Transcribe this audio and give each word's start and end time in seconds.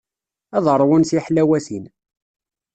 Ad 0.57 0.65
ṛwun 0.79 1.03
tiḥlawatin. 1.09 1.85